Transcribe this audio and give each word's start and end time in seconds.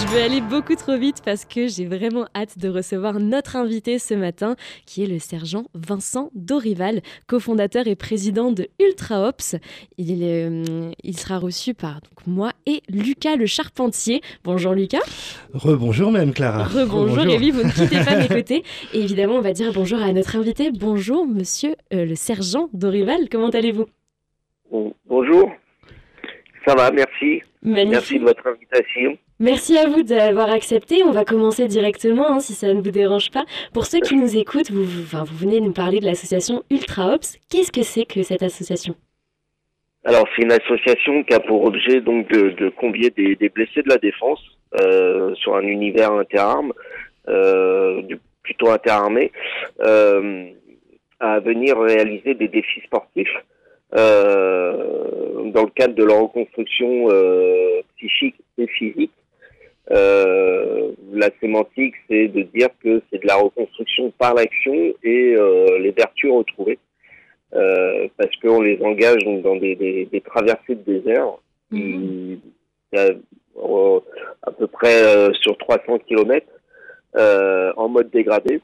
Je 0.00 0.06
vais 0.14 0.22
aller 0.22 0.40
beaucoup 0.40 0.74
trop 0.76 0.96
vite 0.96 1.22
parce 1.24 1.44
que 1.44 1.66
j'ai 1.66 1.84
vraiment 1.86 2.26
hâte 2.34 2.56
de 2.58 2.68
recevoir 2.68 3.14
notre 3.20 3.56
invité 3.56 3.98
ce 3.98 4.14
matin, 4.14 4.54
qui 4.86 5.02
est 5.02 5.06
le 5.06 5.18
sergent 5.18 5.64
Vincent 5.74 6.30
Dorival, 6.34 7.02
cofondateur 7.26 7.86
et 7.86 7.96
président 7.96 8.52
de 8.52 8.68
Ultra 8.80 9.28
Ops. 9.28 9.56
Il, 9.98 10.22
est, 10.22 10.48
euh, 10.48 10.90
il 11.02 11.16
sera 11.18 11.38
reçu 11.38 11.74
par 11.74 11.94
donc, 11.94 12.26
moi 12.26 12.52
et 12.66 12.82
Lucas 12.88 13.36
le 13.36 13.46
Charpentier. 13.46 14.20
Bonjour 14.44 14.72
Lucas. 14.72 15.00
Rebonjour 15.52 16.10
même 16.12 16.32
Clara. 16.32 16.64
Rebonjour 16.64 17.24
et 17.26 17.36
oui, 17.36 17.50
vous 17.50 17.64
ne 17.64 17.70
quittez 17.70 18.02
pas 18.04 18.16
mes 18.16 18.28
côtés. 18.40 18.62
Et 18.94 19.00
évidemment, 19.00 19.34
on 19.34 19.40
va 19.42 19.52
dire 19.52 19.72
bonjour 19.72 20.00
à 20.00 20.12
notre 20.12 20.36
invité. 20.36 20.70
Bonjour 20.70 21.26
monsieur 21.26 21.74
euh, 21.92 22.04
le 22.06 22.14
sergent 22.14 22.68
Dorival, 22.72 23.28
comment 23.30 23.50
allez-vous? 23.50 23.86
Bon- 24.70 24.94
Bonjour, 25.06 25.50
ça 26.66 26.74
va, 26.74 26.90
merci. 26.92 27.42
Magnifique. 27.62 27.90
Merci 27.90 28.18
de 28.20 28.24
votre 28.24 28.46
invitation. 28.46 29.18
Merci 29.40 29.78
à 29.78 29.88
vous 29.88 30.02
d'avoir 30.02 30.50
accepté. 30.50 31.04
On 31.04 31.12
va 31.12 31.24
commencer 31.24 31.68
directement, 31.68 32.28
hein, 32.28 32.40
si 32.40 32.54
ça 32.54 32.74
ne 32.74 32.80
vous 32.80 32.90
dérange 32.90 33.30
pas. 33.30 33.44
Pour 33.72 33.86
ceux 33.86 34.00
qui 34.00 34.16
nous 34.16 34.36
écoutent, 34.36 34.72
vous, 34.72 34.82
venez 34.82 35.60
nous 35.60 35.72
parler 35.72 36.00
de 36.00 36.06
l'association 36.06 36.64
Ultra 36.70 37.14
Ops. 37.14 37.38
Qu'est-ce 37.48 37.70
que 37.70 37.82
c'est 37.82 38.04
que 38.04 38.24
cette 38.24 38.42
association? 38.42 38.96
Alors, 40.04 40.26
c'est 40.34 40.42
une 40.42 40.50
association 40.50 41.22
qui 41.22 41.34
a 41.34 41.40
pour 41.40 41.62
objet 41.64 42.00
donc 42.00 42.28
de, 42.32 42.50
de 42.50 42.68
convier 42.70 43.10
des, 43.10 43.48
blessés 43.48 43.82
de 43.82 43.88
la 43.88 43.98
défense 43.98 44.40
euh, 44.80 45.32
sur 45.36 45.54
un 45.54 45.62
univers 45.62 46.10
interarmes, 46.12 46.72
euh, 47.28 48.02
plutôt 48.42 48.70
interarmé, 48.70 49.30
euh, 49.82 50.46
à 51.20 51.38
venir 51.38 51.78
réaliser 51.78 52.34
des 52.34 52.48
défis 52.48 52.80
sportifs 52.86 53.36
euh, 53.94 55.44
dans 55.52 55.62
le 55.62 55.70
cadre 55.70 55.94
de 55.94 56.02
leur 56.02 56.22
reconstruction 56.22 57.08
psychique 57.98 58.36
et 58.56 58.66
physique. 58.66 59.12
Euh, 59.90 60.92
la 61.12 61.30
sémantique, 61.40 61.94
c'est 62.08 62.28
de 62.28 62.42
dire 62.42 62.68
que 62.82 63.00
c'est 63.10 63.22
de 63.22 63.26
la 63.26 63.36
reconstruction 63.36 64.12
par 64.18 64.34
l'action 64.34 64.74
et 65.02 65.34
euh, 65.36 65.78
les 65.78 65.92
vertus 65.92 66.30
retrouvées. 66.30 66.78
Euh, 67.54 68.08
parce 68.18 68.34
qu'on 68.42 68.60
les 68.60 68.78
engage 68.82 69.24
donc 69.24 69.40
dans 69.42 69.56
des, 69.56 69.74
des, 69.74 70.04
des 70.04 70.20
traversées 70.20 70.74
de 70.74 70.82
désert 70.82 71.28
qui, 71.72 72.38
euh, 72.94 73.14
euh, 73.56 74.00
à 74.42 74.50
peu 74.50 74.66
près 74.66 75.02
euh, 75.02 75.32
sur 75.40 75.56
300 75.56 75.98
km 76.06 76.46
euh, 77.16 77.72
en 77.76 77.88
mode 77.88 78.10
dégradé. 78.10 78.60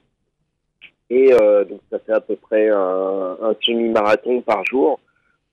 Et 1.09 1.33
euh, 1.33 1.65
donc 1.65 1.81
ça 1.91 1.99
fait 2.01 2.13
à 2.13 2.21
peu 2.21 2.37
près 2.37 2.69
un, 2.69 3.39
un 3.41 3.55
semi-marathon 3.63 4.43
par 4.43 4.65
jour 4.67 5.01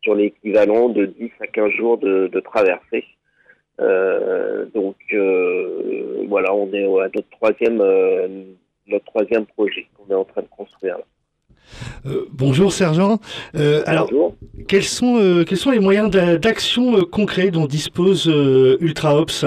sur 0.01 0.15
l'équivalent 0.15 0.89
de 0.89 1.05
10 1.05 1.31
à 1.39 1.47
15 1.47 1.69
jours 1.71 1.97
de, 1.97 2.27
de 2.27 2.39
traversée. 2.41 3.05
Euh, 3.81 4.65
donc 4.75 4.95
euh, 5.13 6.23
voilà, 6.27 6.53
on 6.53 6.71
est 6.71 6.85
à 6.85 7.09
notre 7.15 7.29
troisième, 7.31 7.81
euh, 7.81 8.27
notre 8.87 9.05
troisième 9.05 9.45
projet 9.45 9.87
qu'on 9.95 10.11
est 10.13 10.17
en 10.17 10.23
train 10.23 10.41
de 10.41 10.47
construire. 10.47 10.97
Là. 10.97 12.11
Bonjour 12.31 12.71
sergent. 12.73 13.19
Alors, 13.85 14.09
quels 14.67 14.83
sont, 14.83 15.43
quels 15.47 15.57
sont 15.57 15.71
les 15.71 15.79
moyens 15.79 16.09
d'a- 16.11 16.37
d'action 16.37 17.01
concrets 17.05 17.49
dont 17.49 17.65
dispose 17.65 18.27
euh, 18.27 18.77
Ultra 18.81 19.17
Ops 19.17 19.45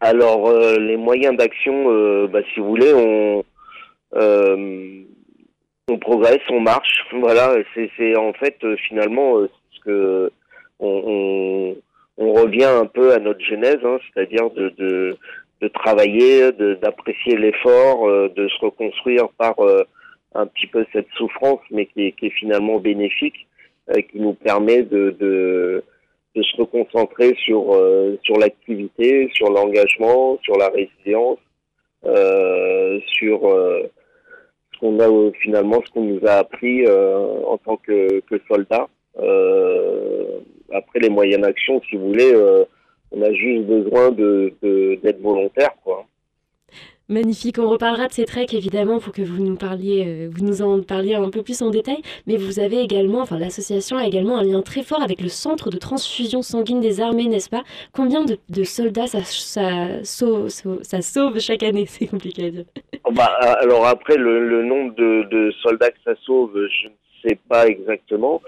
Alors, 0.00 0.50
les 0.78 0.96
moyens 0.96 1.36
d'action, 1.36 2.26
bah, 2.28 2.40
si 2.54 2.60
vous 2.60 2.68
voulez, 2.68 2.94
on, 2.94 3.44
on 5.88 5.98
progresse, 5.98 6.40
on 6.50 6.60
marche. 6.60 7.04
Voilà, 7.20 7.56
c'est 7.74 8.16
en 8.16 8.32
fait 8.32 8.56
finalement 8.88 9.40
ce 9.72 9.80
que 9.84 10.30
on, 10.80 11.02
on, 11.06 11.76
on 12.18 12.32
revient 12.32 12.64
un 12.64 12.86
peu 12.86 13.12
à 13.12 13.18
notre 13.18 13.44
genèse, 13.44 13.78
hein, 13.84 13.98
c'est-à-dire 14.12 14.50
de, 14.50 15.16
travailler, 15.72 16.52
d'apprécier 16.52 17.36
l'effort, 17.36 18.08
euh, 18.08 18.28
de 18.34 18.48
se 18.48 18.64
reconstruire 18.64 19.28
par 19.38 19.58
euh, 19.60 19.84
un 20.34 20.46
petit 20.46 20.66
peu 20.66 20.84
cette 20.92 21.08
souffrance, 21.16 21.60
mais 21.70 21.86
qui 21.86 22.14
est, 22.20 22.30
finalement 22.30 22.78
bénéfique, 22.78 23.46
euh, 23.90 24.00
qui 24.10 24.20
nous 24.20 24.34
permet 24.34 24.82
de, 24.82 25.82
se 26.40 26.56
reconcentrer 26.56 27.34
sur 27.36 28.38
l'activité, 28.38 29.28
sur 29.34 29.50
l'engagement, 29.50 30.38
sur 30.44 30.56
la 30.56 30.68
résilience, 30.68 31.38
sur 33.06 33.40
ce 33.40 34.78
qu'on 34.78 35.00
a 35.00 35.32
finalement 35.40 35.82
ce 35.84 35.90
qu'on 35.90 36.04
nous 36.04 36.24
a 36.24 36.34
appris 36.34 36.86
en 36.86 37.58
tant 37.58 37.76
que, 37.76 38.20
que 38.20 38.40
soldat. 38.46 38.86
Euh, 39.20 40.38
après 40.72 41.00
les 41.00 41.08
moyens 41.10 41.42
d'action, 41.42 41.80
si 41.88 41.96
vous 41.96 42.08
voulez, 42.08 42.32
euh, 42.34 42.64
on 43.12 43.22
a 43.22 43.32
juste 43.32 43.66
besoin 43.66 44.10
de 44.12 44.54
d'être 45.02 45.20
volontaire, 45.20 45.70
quoi. 45.84 46.06
Magnifique. 47.10 47.58
On 47.58 47.70
reparlera 47.70 48.06
de 48.06 48.12
ces 48.12 48.26
treks 48.26 48.52
évidemment 48.52 48.98
pour 48.98 49.14
que 49.14 49.22
vous 49.22 49.42
nous 49.42 49.56
parliez, 49.56 50.04
euh, 50.06 50.28
vous 50.30 50.44
nous 50.44 50.60
en 50.60 50.82
parliez 50.82 51.14
un 51.14 51.30
peu 51.30 51.42
plus 51.42 51.62
en 51.62 51.70
détail. 51.70 52.02
Mais 52.26 52.36
vous 52.36 52.60
avez 52.60 52.80
également, 52.80 53.22
enfin 53.22 53.38
l'association 53.38 53.96
a 53.96 54.06
également 54.06 54.36
un 54.36 54.44
lien 54.44 54.60
très 54.60 54.82
fort 54.82 55.00
avec 55.02 55.22
le 55.22 55.30
centre 55.30 55.70
de 55.70 55.78
transfusion 55.78 56.42
sanguine 56.42 56.80
des 56.80 57.00
armées, 57.00 57.26
n'est-ce 57.28 57.48
pas? 57.48 57.64
Combien 57.94 58.26
de, 58.26 58.36
de 58.50 58.62
soldats 58.62 59.06
ça, 59.06 59.24
ça, 59.24 60.04
sauve, 60.04 60.48
sauve- 60.50 60.82
ça 60.82 61.00
sauve 61.00 61.38
chaque 61.40 61.62
année? 61.62 61.86
C'est 61.88 62.08
compliqué 62.08 62.44
à 62.46 62.50
dire. 62.50 62.64
Oh, 63.04 63.10
Bah, 63.10 63.24
alors 63.62 63.86
après, 63.86 64.16
le, 64.18 64.46
le 64.46 64.62
nombre 64.64 64.94
de, 64.94 65.22
de 65.30 65.50
soldats 65.62 65.90
que 65.90 65.98
ça 66.04 66.14
sauve, 66.26 66.52
je 66.54 66.88
ne 66.88 66.92
sais 67.30 67.38
pas 67.48 67.68
exactement. 67.68 68.42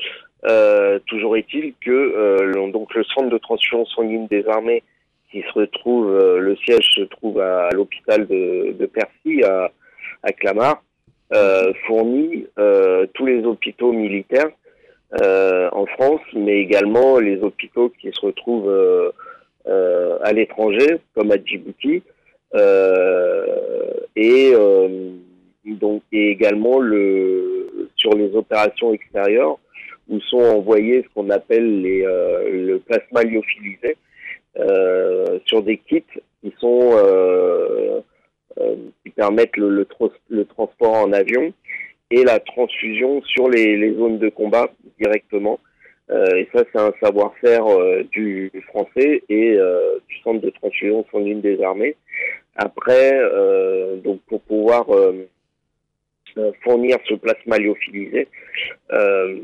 Euh, 0.47 0.99
toujours 1.07 1.37
est-il 1.37 1.75
que 1.85 1.91
euh, 1.91 2.71
donc 2.71 2.95
le 2.95 3.05
centre 3.05 3.29
de 3.29 3.39
transfusion 3.39 3.85
sanguine 3.87 4.27
des 4.29 4.47
armées, 4.49 4.83
qui 5.31 5.43
se 5.43 5.53
retrouve, 5.53 6.11
euh, 6.11 6.39
le 6.39 6.57
siège 6.57 6.87
se 6.95 7.03
trouve 7.03 7.41
à, 7.41 7.69
l'hôpital 7.73 8.27
de, 8.27 8.87
Percy 8.87 9.43
à, 9.45 9.71
Clamart, 10.33 10.83
fournit 11.87 12.47
tous 13.15 13.27
les 13.27 13.45
hôpitaux 13.45 13.93
militaires 13.93 14.51
en 15.23 15.87
France, 15.87 16.21
mais 16.35 16.61
également 16.61 17.19
les 17.19 17.41
hôpitaux 17.41 17.93
qui 18.01 18.11
se 18.13 18.21
retrouvent 18.27 19.13
à 19.67 20.33
l'étranger, 20.33 20.99
comme 21.15 21.31
à 21.31 21.37
Djibouti. 21.43 22.03
Et 24.17 24.53
donc 25.65 26.03
et 26.11 26.31
également 26.31 26.81
le 26.81 27.89
sur 27.97 28.13
les 28.15 28.35
opérations 28.35 28.93
extérieures 28.93 29.59
où 30.11 30.21
sont 30.21 30.43
envoyés 30.43 31.03
ce 31.03 31.15
qu'on 31.15 31.31
appelle 31.31 31.83
les 31.83 32.05
euh, 32.05 32.51
le 32.51 32.79
plasma 32.81 33.23
lyophilisé 33.23 33.97
euh, 34.59 35.39
sur 35.47 35.63
des 35.63 35.79
kits 35.79 36.03
qui 36.43 36.53
sont 36.59 36.91
euh, 36.95 38.01
qui 39.05 39.11
permettent 39.11 39.57
le, 39.57 39.87
le, 40.29 40.45
transport 40.45 40.95
en 40.95 41.13
avion 41.13 41.53
et 42.11 42.25
la 42.25 42.41
transfusion 42.41 43.23
sur 43.23 43.49
les, 43.49 43.77
les 43.77 43.95
zones 43.95 44.19
de 44.19 44.29
combat 44.29 44.69
directement. 44.99 45.59
Et 46.37 46.49
ça, 46.53 46.65
c'est 46.73 46.81
un 46.81 46.93
savoir-faire 47.01 47.65
du 48.11 48.51
français 48.67 49.23
et 49.29 49.57
du 50.09 50.19
centre 50.25 50.41
de 50.41 50.51
transfusion 50.51 51.07
sanguine 51.13 51.41
des 51.41 51.63
armées. 51.63 51.95
Après, 52.57 53.13
donc 54.03 54.21
pour 54.27 54.41
pouvoir 54.43 54.87
fournir 56.63 56.97
ce 57.09 57.15
plasma 57.15 57.59
lyophilisé, 57.59 58.29
euh, 58.93 59.39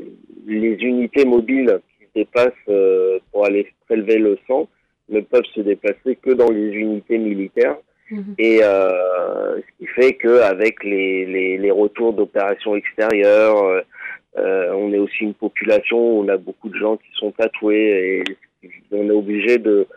les 0.45 0.73
unités 0.73 1.25
mobiles 1.25 1.79
qui 1.99 2.05
se 2.05 2.09
déplacent 2.15 2.53
euh, 2.69 3.19
pour 3.31 3.45
aller 3.45 3.67
prélever 3.85 4.17
le 4.17 4.37
sang 4.47 4.67
ne 5.09 5.21
peuvent 5.21 5.45
se 5.55 5.61
déplacer 5.61 6.17
que 6.21 6.31
dans 6.31 6.49
les 6.49 6.69
unités 6.71 7.17
militaires. 7.17 7.77
Mhm. 8.11 8.35
Et 8.37 8.59
euh, 8.63 9.57
ce 9.57 9.77
qui 9.77 9.87
fait 9.87 10.13
qu'avec 10.13 10.83
les, 10.83 11.25
les, 11.25 11.57
les 11.57 11.71
retours 11.71 12.13
d'opérations 12.13 12.75
extérieures, 12.75 13.63
euh, 13.63 13.81
euh, 14.37 14.71
on 14.73 14.93
est 14.93 14.99
aussi 14.99 15.23
une 15.23 15.33
population 15.33 15.97
où 15.97 16.23
on 16.23 16.27
a 16.27 16.37
beaucoup 16.37 16.69
de 16.69 16.77
gens 16.77 16.97
qui 16.97 17.09
sont 17.13 17.31
tatoués 17.31 18.23
et 18.61 18.69
on 18.91 19.07
est 19.07 19.11
obligé 19.11 19.57
de, 19.57 19.87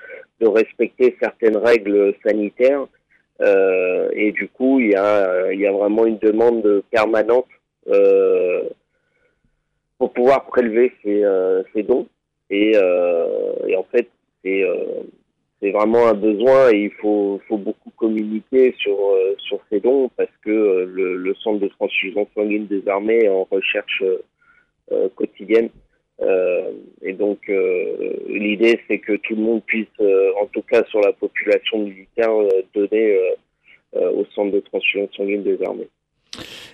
de 0.40 0.46
respecter 0.46 1.16
certaines 1.20 1.56
règles 1.56 2.14
sanitaires. 2.24 2.86
Euh, 3.40 4.10
et 4.12 4.32
du 4.32 4.48
coup, 4.48 4.80
il 4.80 4.90
y 4.90 4.94
a, 4.94 5.52
il 5.52 5.60
y 5.60 5.66
a 5.66 5.72
vraiment 5.72 6.06
une 6.06 6.18
demande 6.18 6.82
permanente 6.90 7.46
euh, 7.88 8.62
pour 9.98 10.12
pouvoir 10.12 10.46
prélever 10.46 10.92
ces, 11.02 11.24
euh, 11.24 11.62
dons. 11.86 12.06
Et, 12.50 12.72
euh, 12.76 13.76
en 13.76 13.84
fait, 13.84 14.08
c'est 14.42 14.62
euh, 14.64 15.02
vraiment 15.62 16.08
un 16.08 16.14
besoin 16.14 16.70
et 16.72 16.84
il 16.84 16.90
faut, 16.92 17.40
beaucoup 17.50 17.90
communiquer 17.96 18.74
sur, 18.78 18.98
euh, 18.98 19.36
ces 19.70 19.80
dons 19.80 20.10
parce 20.16 20.30
que 20.42 20.50
euh, 20.50 20.84
le, 20.86 21.34
centre 21.34 21.60
de 21.60 21.68
transfusion 21.68 22.26
sanguine 22.34 22.66
des 22.66 22.82
est 22.86 23.28
en 23.28 23.46
recherche 23.50 24.02
euh, 24.92 25.08
quotidienne 25.14 25.68
Euh, 26.22 26.72
et 27.00 27.14
donc 27.14 27.38
euh, 27.48 28.12
l'idée 28.28 28.78
c'est 28.86 28.98
que 28.98 29.16
tout 29.16 29.34
le 29.34 29.42
monde 29.42 29.62
puisse, 29.64 29.86
euh, 30.00 30.32
en 30.40 30.46
tout 30.46 30.62
cas 30.62 30.84
sur 30.84 31.00
la 31.00 31.12
population 31.12 31.78
militaire, 31.78 32.30
donner 32.74 33.18
au 33.92 34.24
centre 34.34 34.52
de 34.52 34.60
transfusion 34.60 35.08
sanguine 35.16 35.42
des 35.42 35.62
armées. 35.64 35.88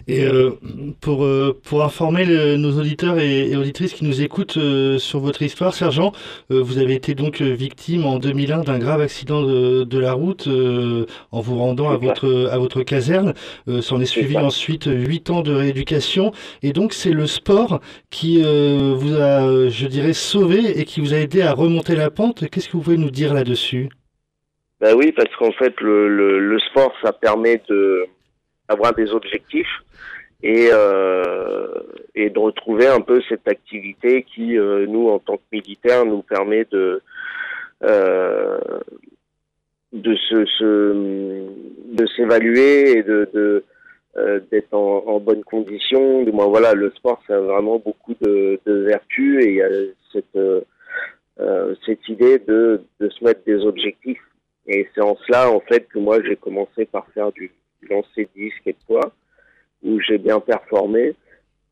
Et 0.08 0.24
euh, 0.24 0.50
pour, 1.00 1.24
euh, 1.24 1.58
pour 1.64 1.82
informer 1.84 2.24
le, 2.24 2.56
nos 2.56 2.78
auditeurs 2.78 3.18
et, 3.18 3.50
et, 3.50 3.56
auditrices 3.56 3.94
qui 3.94 4.04
nous 4.04 4.22
écoutent 4.22 4.56
euh, 4.56 4.98
sur 4.98 5.20
votre 5.20 5.42
histoire, 5.42 5.74
Sergent, 5.74 6.12
vous 6.50 6.78
avez 6.78 6.94
été 6.94 7.14
donc 7.14 7.40
victime 7.40 8.04
en 8.06 8.18
2001 8.18 8.60
d'un 8.60 8.78
grave 8.78 9.00
accident 9.00 9.42
de, 9.42 9.84
de 9.84 9.98
la 9.98 10.12
route 10.12 10.48
en 10.48 11.40
vous 11.40 11.56
rendant 11.56 11.90
à 11.90 11.96
votre, 11.96 12.48
à 12.50 12.58
votre 12.58 12.82
caserne. 12.82 13.34
S'en 13.80 14.00
est 14.00 14.06
suivi 14.06 14.36
ensuite 14.36 14.84
huit 14.86 15.30
ans 15.30 15.42
de 15.42 15.52
rééducation. 15.52 16.32
Et 16.62 16.72
donc 16.72 16.92
c'est 16.92 17.12
le 17.12 17.26
sport 17.26 17.80
qui 18.10 18.42
vous 18.42 19.14
a, 19.16 19.68
je 19.68 19.86
dirais, 19.86 20.12
sauvé 20.12 20.78
et 20.78 20.84
qui 20.84 21.00
vous 21.00 21.14
a 21.14 21.18
aidé 21.18 21.42
à 21.42 21.52
remonter 21.52 21.96
la 21.96 22.10
pente. 22.10 22.48
Qu'est-ce 22.48 22.68
que 22.68 22.72
vous 22.76 22.82
pouvez 22.82 22.96
nous 22.96 23.10
dire 23.10 23.34
là-dessus? 23.34 23.88
Ben 24.80 24.94
oui, 24.94 25.12
parce 25.12 25.34
qu'en 25.36 25.52
fait, 25.52 25.80
le, 25.80 26.08
le, 26.08 26.38
le 26.38 26.58
sport, 26.60 26.92
ça 27.02 27.12
permet 27.12 27.62
de 27.68 28.06
avoir 28.68 28.94
des 28.94 29.12
objectifs 29.12 29.82
et, 30.42 30.68
euh, 30.72 31.66
et 32.14 32.30
de 32.30 32.38
retrouver 32.38 32.86
un 32.86 33.00
peu 33.00 33.20
cette 33.28 33.48
activité 33.48 34.22
qui, 34.22 34.58
euh, 34.58 34.86
nous, 34.86 35.08
en 35.08 35.18
tant 35.18 35.36
que 35.36 35.42
militaires, 35.52 36.04
nous 36.04 36.22
permet 36.22 36.66
de 36.70 37.02
euh, 37.84 38.58
de 39.92 40.14
se, 40.14 40.34
de 40.64 42.06
s'évaluer 42.16 42.98
et 42.98 43.02
de, 43.02 43.64
d'être 44.50 44.74
en, 44.74 45.04
en, 45.06 45.20
bonne 45.20 45.44
condition. 45.44 46.22
Du 46.22 46.32
moins, 46.32 46.46
voilà, 46.46 46.74
le 46.74 46.90
sport, 46.90 47.22
ça 47.26 47.36
a 47.36 47.40
vraiment 47.40 47.78
beaucoup 47.78 48.14
de, 48.20 48.58
de 48.66 48.72
vertus 48.82 49.44
et 49.44 49.48
il 49.48 49.54
y 49.54 49.62
a 49.62 49.68
cette 50.12 50.38
cette 51.86 52.08
idée 52.08 52.38
de, 52.38 52.80
de 52.98 53.08
se 53.10 53.22
mettre 53.22 53.44
des 53.44 53.62
objectifs. 53.64 54.22
Et 54.66 54.88
c'est 54.94 55.02
en 55.02 55.16
cela, 55.26 55.50
en 55.50 55.60
fait, 55.60 55.86
que 55.88 55.98
moi, 55.98 56.18
j'ai 56.22 56.36
commencé 56.36 56.86
par 56.86 57.06
faire 57.14 57.30
du, 57.32 57.50
lancer 57.88 58.28
disque 58.34 58.55
et 58.55 58.55
quoi, 58.55 58.55
où 59.86 60.00
j'ai 60.00 60.18
bien 60.18 60.40
performé. 60.40 61.14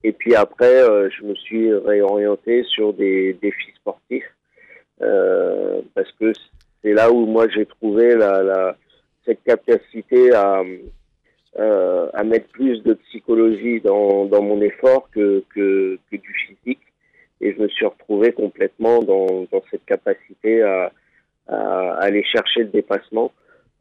Et 0.04 0.12
puis 0.12 0.34
après, 0.34 0.82
euh, 0.82 1.08
je 1.10 1.24
me 1.24 1.34
suis 1.34 1.72
réorienté 1.72 2.62
sur 2.64 2.92
des 2.92 3.34
défis 3.42 3.72
sportifs 3.76 4.30
euh, 5.02 5.80
parce 5.94 6.10
que 6.12 6.32
c'est 6.82 6.92
là 6.92 7.10
où 7.10 7.26
moi 7.26 7.48
j'ai 7.48 7.66
trouvé 7.66 8.16
cette 9.24 9.42
capacité 9.42 10.32
à, 10.34 10.62
euh, 11.58 12.08
à 12.12 12.22
mettre 12.22 12.48
plus 12.48 12.82
de 12.82 12.94
psychologie 12.94 13.80
dans, 13.80 14.26
mon 14.42 14.60
effort 14.60 15.08
que, 15.10 15.42
que, 15.54 15.98
que, 16.10 16.16
du 16.16 16.34
physique. 16.46 16.82
Et 17.40 17.54
je 17.54 17.62
me 17.62 17.68
suis 17.68 17.86
retrouvé 17.86 18.32
complètement 18.32 19.02
dans, 19.02 19.46
cette 19.70 19.84
capacité 19.86 20.62
à 20.62 20.92
aller 21.48 22.24
chercher 22.24 22.60
le 22.60 22.68
dépassement. 22.68 23.32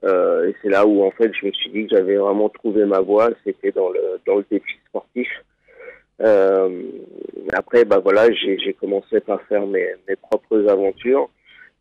Euh, 0.03 0.49
et 0.49 0.55
c'est 0.61 0.69
là 0.69 0.85
où 0.85 1.03
en 1.03 1.11
fait 1.11 1.31
je 1.33 1.45
me 1.45 1.51
suis 1.53 1.69
dit 1.69 1.87
que 1.87 1.95
j'avais 1.95 2.17
vraiment 2.17 2.49
trouvé 2.49 2.85
ma 2.85 2.99
voie, 2.99 3.29
c'était 3.45 3.71
dans 3.71 3.89
le 3.89 4.19
dans 4.25 4.35
le 4.35 4.45
défi 4.49 4.75
sportif. 4.89 5.29
Euh, 6.21 6.83
après, 7.53 7.85
bah 7.85 7.99
voilà, 7.99 8.31
j'ai 8.31 8.73
commencé 8.73 9.19
par 9.19 9.41
faire 9.43 9.65
mes, 9.65 9.87
mes 10.07 10.15
propres 10.15 10.67
aventures 10.69 11.29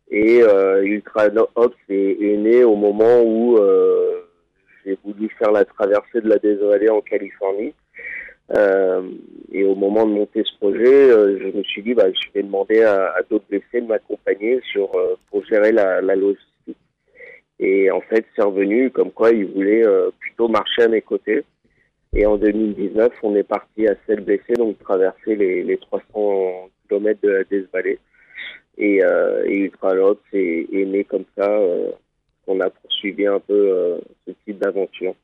et 0.09 0.41
euh, 0.41 0.83
Ultra 0.83 1.27
Ops 1.55 1.75
est, 1.89 2.17
est, 2.21 2.37
né 2.37 2.63
au 2.63 2.75
moment 2.75 3.21
où 3.21 3.57
euh, 3.57 4.21
j'ai 4.85 4.97
voulu 5.03 5.29
faire 5.39 5.51
la 5.51 5.65
traversée 5.65 6.21
de 6.21 6.29
la 6.29 6.37
Valley 6.37 6.89
en 6.89 7.01
Californie. 7.01 7.73
Et 9.51 9.63
au 9.63 9.75
moment 9.75 10.05
de 10.05 10.11
monter 10.11 10.43
ce 10.43 10.57
projet, 10.57 11.09
je 11.09 11.57
me 11.57 11.63
suis 11.63 11.81
dit, 11.81 11.93
bah, 11.93 12.11
je 12.11 12.31
vais 12.33 12.43
demander 12.43 12.83
à, 12.83 13.13
à 13.13 13.21
d'autres 13.29 13.45
blessés 13.49 13.81
de 13.81 13.87
m'accompagner 13.87 14.59
sur 14.71 14.91
pour 15.29 15.45
gérer 15.45 15.71
la, 15.71 16.01
la 16.01 16.15
logistique 16.15 16.52
et 17.63 17.89
en 17.91 18.01
fait, 18.01 18.25
c'est 18.35 18.43
revenu 18.43 18.91
comme 18.91 19.11
quoi 19.11 19.31
il 19.31 19.45
voulait 19.45 19.85
euh, 19.85 20.11
plutôt 20.19 20.49
marcher 20.49 20.83
à 20.83 20.89
mes 20.89 21.01
côtés. 21.01 21.45
Et 22.13 22.25
en 22.25 22.35
2019, 22.35 23.13
on 23.23 23.35
est 23.37 23.43
parti 23.43 23.87
à 23.87 23.95
celle 24.05 24.19
blessé, 24.19 24.53
donc 24.57 24.77
traverser 24.79 25.37
les, 25.37 25.63
les 25.63 25.77
300 25.77 26.69
km 26.89 27.19
de 27.23 27.29
la 27.29 27.43
Desvallée. 27.45 27.99
Et, 28.77 29.01
euh, 29.01 29.45
et 29.45 29.71
est 29.71 30.85
né 30.85 31.03
comme 31.05 31.23
ça. 31.37 31.49
Euh, 31.49 31.91
on 32.47 32.59
a 32.59 32.69
poursuivi 32.69 33.25
un 33.27 33.39
peu 33.39 33.53
euh, 33.53 33.97
ce 34.27 34.33
type 34.45 34.59
d'aventure. 34.59 35.15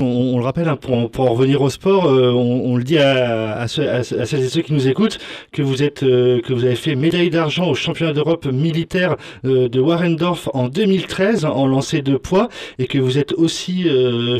On, 0.00 0.38
le 0.38 0.44
rappelle, 0.44 0.68
hein, 0.68 0.76
pour, 0.76 0.94
en 0.94 1.32
revenir 1.34 1.62
au 1.62 1.70
sport, 1.70 2.06
euh, 2.06 2.32
on, 2.32 2.76
le 2.76 2.82
dit 2.82 2.98
à, 2.98 3.66
celles 3.68 4.42
et 4.42 4.48
ceux 4.48 4.62
qui 4.62 4.72
nous 4.72 4.88
écoutent 4.88 5.18
que 5.52 5.62
vous 5.62 5.84
êtes, 5.84 6.02
euh, 6.02 6.40
que 6.40 6.52
vous 6.52 6.64
avez 6.64 6.74
fait 6.74 6.96
médaille 6.96 7.30
d'argent 7.30 7.68
au 7.68 7.74
championnat 7.74 8.12
d'Europe 8.12 8.46
militaire 8.46 9.16
euh, 9.44 9.68
de 9.68 9.80
Warendorf 9.80 10.50
en 10.52 10.68
2013 10.68 11.44
en 11.44 11.66
lancer 11.66 12.02
de 12.02 12.16
poids 12.16 12.48
et 12.80 12.88
que 12.88 12.98
vous 12.98 13.18
êtes 13.18 13.32
aussi 13.32 13.86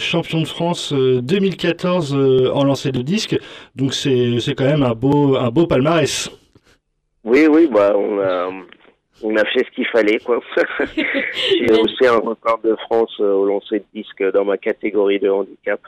champion 0.01 0.41
de 0.41 0.47
France 0.47 0.93
2014 0.93 2.15
euh, 2.15 2.51
en 2.53 2.65
lancer 2.65 2.93
de 2.93 3.03
disque. 3.03 3.39
Donc 3.77 3.95
c'est 3.95 4.55
quand 4.57 4.65
même 4.65 4.83
un 4.83 4.95
beau, 4.95 5.37
un 5.37 5.51
beau 5.51 5.67
palmarès. 5.67 6.31
Oui, 7.25 7.47
oui, 7.51 7.69
bah 7.73 7.95
on 7.97 8.19
a 8.19 8.51
on 9.23 9.37
a 9.37 9.45
fait 9.45 9.65
ce 9.65 9.71
qu'il 9.71 9.87
fallait 9.87 10.19
quoi. 10.19 10.41
J'ai 10.97 11.73
aussi 11.73 12.07
un 12.07 12.19
record 12.19 12.61
de 12.63 12.77
France 12.77 13.15
euh, 13.21 13.33
au 13.33 13.47
lancer 13.47 13.81
de 13.81 13.85
disque 13.95 14.23
dans 14.33 14.45
ma 14.45 14.57
catégorie 14.59 15.19
de 15.19 15.29
handicap. 15.29 15.81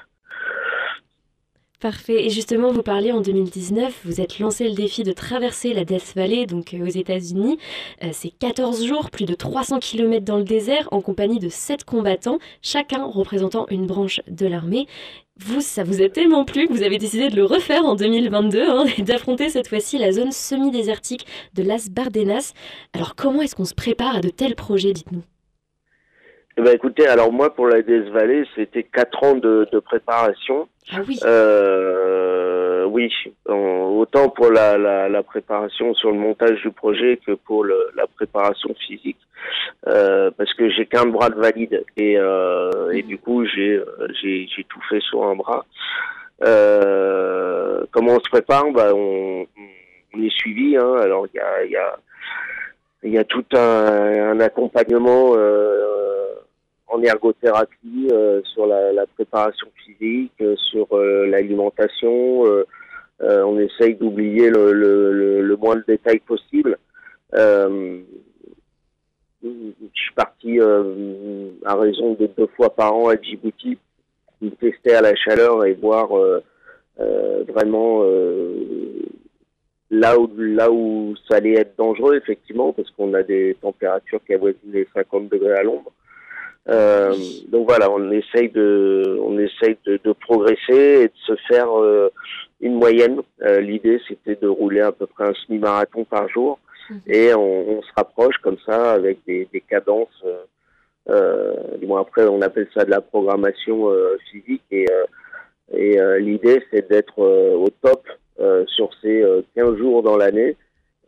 Parfait. 1.81 2.27
Et 2.27 2.29
justement, 2.29 2.73
vous 2.73 2.82
parliez 2.82 3.11
en 3.11 3.23
2019, 3.23 4.03
vous 4.05 4.21
êtes 4.21 4.38
lancé 4.38 4.69
le 4.69 4.75
défi 4.75 5.03
de 5.03 5.12
traverser 5.12 5.73
la 5.73 5.87
Death 5.87 6.12
Valley, 6.15 6.44
donc 6.44 6.75
euh, 6.75 6.85
aux 6.85 6.91
États-Unis. 6.91 7.56
Euh, 8.05 8.11
c'est 8.12 8.29
14 8.29 8.85
jours, 8.85 9.11
plus 9.11 9.25
de 9.25 9.32
300 9.32 9.79
km 9.79 10.23
dans 10.23 10.37
le 10.37 10.44
désert, 10.44 10.88
en 10.93 11.00
compagnie 11.00 11.38
de 11.38 11.49
7 11.49 11.85
combattants, 11.85 12.38
chacun 12.61 13.06
représentant 13.06 13.67
une 13.71 13.87
branche 13.87 14.21
de 14.29 14.44
l'armée. 14.44 14.88
Vous, 15.38 15.62
ça 15.62 15.82
vous 15.82 16.03
a 16.03 16.11
tellement 16.11 16.44
plu 16.44 16.69
que 16.69 16.73
vous 16.75 16.82
avez 16.82 16.99
décidé 16.99 17.31
de 17.31 17.37
le 17.37 17.47
refaire 17.47 17.87
en 17.87 17.94
2022 17.94 18.62
hein, 18.62 18.85
et 18.99 19.00
d'affronter 19.00 19.49
cette 19.49 19.69
fois-ci 19.69 19.97
la 19.97 20.12
zone 20.12 20.33
semi-désertique 20.33 21.25
de 21.55 21.62
Las 21.62 21.88
Bardenas. 21.88 22.53
Alors, 22.93 23.15
comment 23.15 23.41
est-ce 23.41 23.56
qu'on 23.56 23.65
se 23.65 23.75
prépare 23.75 24.17
à 24.17 24.21
de 24.21 24.29
tels 24.29 24.55
projets, 24.55 24.93
dites-nous? 24.93 25.23
Ben, 26.56 26.75
écoutez, 26.75 27.06
alors 27.06 27.32
moi 27.32 27.55
pour 27.55 27.69
la 27.69 27.81
Death 27.82 28.08
Valley, 28.08 28.44
c'était 28.55 28.82
quatre 28.82 29.23
ans 29.25 29.35
de, 29.35 29.67
de 29.73 29.79
préparation. 29.79 30.69
Ah 30.93 31.00
oui. 31.06 31.19
Euh, 31.25 32.85
oui, 32.87 33.12
autant 33.47 34.29
pour 34.31 34.50
la, 34.50 34.76
la, 34.76 35.08
la, 35.08 35.23
préparation 35.23 35.94
sur 35.94 36.11
le 36.11 36.19
montage 36.19 36.61
du 36.62 36.70
projet 36.73 37.20
que 37.25 37.32
pour 37.32 37.62
le, 37.64 37.76
la 37.94 38.07
préparation 38.09 38.75
physique, 38.87 39.19
euh, 39.87 40.30
parce 40.37 40.52
que 40.54 40.69
j'ai 40.71 40.87
qu'un 40.87 41.07
bras 41.07 41.30
de 41.30 41.37
valide 41.37 41.85
et, 41.97 42.19
euh, 42.19 42.90
et 42.90 43.02
du 43.02 43.19
coup 43.19 43.45
j'ai 43.47 43.80
j'ai 44.21 44.49
j'ai 44.54 44.64
tout 44.64 44.80
fait 44.88 45.00
sur 45.00 45.23
un 45.25 45.37
bras. 45.37 45.64
Euh, 46.45 47.85
comment 47.92 48.14
on 48.14 48.21
se 48.21 48.28
prépare? 48.30 48.71
Bah, 48.73 48.92
on, 48.95 49.47
on 50.14 50.23
est 50.23 50.35
suivi. 50.37 50.76
Hein, 50.76 50.95
alors 51.00 51.26
il 51.33 51.37
y 51.37 51.40
a 51.40 51.64
il 51.64 51.71
y 51.71 51.76
a 51.76 51.97
il 53.04 53.12
y 53.12 53.19
a 53.19 53.25
tout 53.25 53.45
un, 53.52 54.33
un 54.33 54.40
accompagnement. 54.40 55.35
Euh, 55.37 56.00
en 56.90 57.02
ergothérapie, 57.02 58.09
euh, 58.12 58.42
sur 58.52 58.66
la, 58.66 59.06
préparation 59.14 59.68
physique, 59.85 60.32
euh, 60.40 60.56
sur 60.56 60.88
euh, 60.92 61.26
l'alimentation. 61.26 62.44
on 63.20 63.59
essaye 63.59 63.94
d'oublier 63.94 64.50
le, 64.50 65.56
moins 65.61 65.76
de 65.76 65.85
détails 65.87 66.20
possible. 66.20 66.78
je 67.32 68.00
suis 69.94 70.14
parti 70.14 70.59
à 70.61 71.75
raison 71.76 72.14
de 72.14 72.26
deux 72.37 72.49
fois 72.56 72.70
par 72.75 72.94
an 72.94 73.09
à 73.09 73.16
Djibouti, 73.16 73.78
pour 74.38 74.56
tester 74.56 74.94
à 74.94 75.02
la 75.02 75.14
chaleur 75.14 75.64
et 75.66 75.75
voir 75.75 76.09
vraiment 76.99 78.04
là 79.90 80.18
où 80.18 80.30
là 80.38 80.70
où 80.70 81.14
ça 81.28 81.37
allait 81.37 81.61
être 81.61 81.76
dangereux 81.76 82.16
effectivement 82.16 82.73
parce 82.73 82.90
qu'on 82.90 83.12
a 83.12 83.23
des 83.23 83.56
températures 83.61 84.25
qui 84.25 84.35
avoisinent 84.35 84.73
les 84.73 84.88
50 84.94 85.28
degrés 85.28 85.59
à 85.59 85.62
l'ombre 85.62 85.92
euh, 86.69 87.14
donc 87.49 87.69
voilà, 87.69 87.90
on 87.90 88.11
essaye 88.11 88.50
de, 88.50 89.19
on 89.23 89.38
essaye 89.38 89.76
de, 89.87 89.99
de 90.05 90.12
progresser 90.12 91.05
et 91.05 91.09
de 91.09 91.19
se 91.26 91.35
faire 91.49 91.71
euh, 91.79 92.11
une 92.61 92.75
moyenne. 92.75 93.21
Euh, 93.43 93.61
L'idée, 93.61 94.00
c'était 94.07 94.37
de 94.37 94.47
rouler 94.47 94.81
à 94.81 94.93
peu 94.93 95.07
près 95.07 95.25
un 95.25 95.35
semi-marathon 95.47 96.05
par 96.05 96.29
jour, 96.29 96.59
mmh. 96.90 96.95
et 97.07 97.35
on, 97.35 97.79
on, 97.79 97.83
se 97.83 97.90
rapproche 97.97 98.37
comme 98.43 98.59
ça 98.67 98.93
avec 98.93 99.19
des, 99.26 99.49
des 99.52 99.61
cadences. 99.61 100.25
Du 101.81 101.87
moins 101.87 102.02
après, 102.02 102.26
on 102.26 102.40
appelle 102.40 102.69
ça 102.73 102.85
de 102.85 102.90
la 102.90 103.00
programmation 103.00 103.88
physique, 104.31 104.62
et, 104.71 104.87
et 105.73 105.99
l'idée, 106.21 106.62
c'est 106.71 106.88
d'être 106.88 107.19
au 107.19 107.69
top 107.83 108.07
sur 108.67 108.90
ces 109.02 109.25
15 109.57 109.76
jours 109.76 110.05
dans 110.05 110.17
l'année, 110.17 110.57